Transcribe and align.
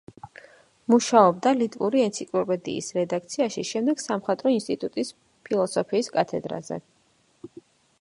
მუშაობდა 0.93 1.51
ლიტვური 1.57 2.01
ენციკლოპედიის 2.05 2.89
რედაქციაში, 3.01 3.67
შემდეგ 3.75 4.03
სამხატვრო 4.07 4.57
ინსტიტუტის 4.57 5.15
ფილოსოფიის 5.51 6.15
კათედრაზე. 6.21 6.85